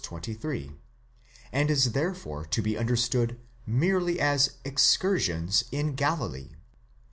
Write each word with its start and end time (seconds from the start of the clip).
23, 0.03 0.71
and 1.51 1.69
is 1.69 1.91
therefore 1.91 2.43
to 2.43 2.63
be 2.63 2.75
understood 2.75 3.37
merely 3.67 4.19
of 4.19 4.47
excursions 4.65 5.63
in 5.71 5.93
Galilee. 5.93 6.55